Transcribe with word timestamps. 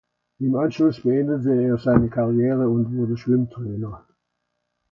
Im 0.39 0.55
Anschluss 0.55 0.99
beendete 1.01 1.53
er 1.61 1.77
seine 1.77 2.09
Karriere 2.09 2.67
und 2.67 2.91
wurde 2.97 3.15
Schwimmtrainer. 3.17 4.07